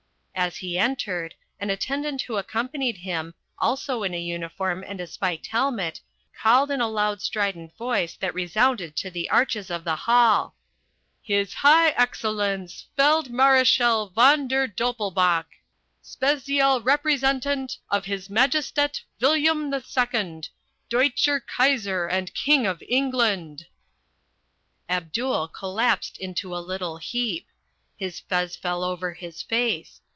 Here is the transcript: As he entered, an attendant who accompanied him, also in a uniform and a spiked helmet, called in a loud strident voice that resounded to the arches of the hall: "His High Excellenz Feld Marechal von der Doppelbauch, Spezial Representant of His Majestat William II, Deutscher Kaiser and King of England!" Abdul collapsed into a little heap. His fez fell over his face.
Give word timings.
As 0.33 0.57
he 0.57 0.75
entered, 0.75 1.35
an 1.59 1.69
attendant 1.69 2.23
who 2.23 2.35
accompanied 2.35 2.97
him, 2.97 3.35
also 3.59 4.01
in 4.01 4.15
a 4.15 4.19
uniform 4.19 4.83
and 4.87 4.99
a 4.99 5.05
spiked 5.05 5.45
helmet, 5.45 6.01
called 6.41 6.71
in 6.71 6.81
a 6.81 6.87
loud 6.87 7.21
strident 7.21 7.77
voice 7.77 8.15
that 8.15 8.33
resounded 8.33 8.95
to 8.95 9.11
the 9.11 9.29
arches 9.29 9.69
of 9.69 9.83
the 9.83 9.95
hall: 9.95 10.55
"His 11.21 11.53
High 11.53 11.91
Excellenz 11.91 12.85
Feld 12.95 13.29
Marechal 13.29 14.07
von 14.09 14.47
der 14.47 14.65
Doppelbauch, 14.67 15.45
Spezial 16.03 16.81
Representant 16.83 17.77
of 17.91 18.05
His 18.05 18.27
Majestat 18.27 19.01
William 19.19 19.71
II, 19.71 20.41
Deutscher 20.89 21.39
Kaiser 21.39 22.07
and 22.07 22.33
King 22.33 22.65
of 22.65 22.81
England!" 22.89 23.67
Abdul 24.89 25.49
collapsed 25.49 26.17
into 26.17 26.57
a 26.57 26.57
little 26.57 26.97
heap. 26.97 27.45
His 27.95 28.19
fez 28.21 28.55
fell 28.55 28.83
over 28.83 29.13
his 29.13 29.43
face. 29.43 30.01